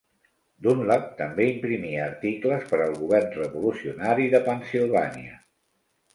[0.67, 5.39] Dunlap també imprimia articles per al govern revolucionari de Pennsilvània.